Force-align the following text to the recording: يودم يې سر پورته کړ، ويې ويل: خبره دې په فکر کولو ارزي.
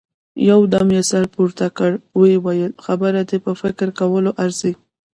يودم 0.49 0.87
يې 0.95 1.01
سر 1.09 1.23
پورته 1.33 1.65
کړ، 1.77 1.91
ويې 2.19 2.37
ويل: 2.45 2.71
خبره 2.85 3.21
دې 3.29 3.37
په 3.45 3.51
فکر 3.61 3.87
کولو 3.99 4.31
ارزي. 4.43 4.73